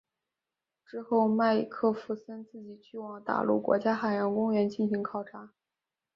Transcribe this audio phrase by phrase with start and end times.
[0.83, 5.53] 之后麦克弗森自己去往达鲁国家海洋公园进行考察。